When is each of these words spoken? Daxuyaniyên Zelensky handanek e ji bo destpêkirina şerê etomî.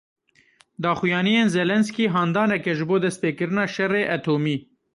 Daxuyaniyên 0.83 1.51
Zelensky 1.55 2.05
handanek 2.15 2.63
e 2.71 2.73
ji 2.77 2.85
bo 2.89 2.97
destpêkirina 3.03 3.65
şerê 3.75 4.01
etomî. 4.15 4.55